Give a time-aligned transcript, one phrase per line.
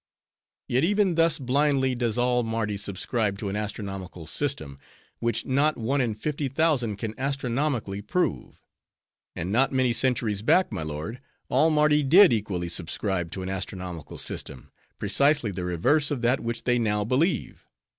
[0.67, 4.79] Yet even thus blindly does all Mardi subscribe to an astronomical system,
[5.19, 8.63] which not one in fifty thousand can astronomically prove.
[9.35, 14.17] And not many centuries back, my lord, all Mardi did equally subscribe to an astronomical
[14.17, 17.69] system, precisely the reverse of that which they now believe.